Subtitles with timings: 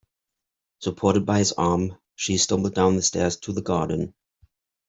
[0.79, 4.15] Supported by his arm she stumbled down the stairs to the garden.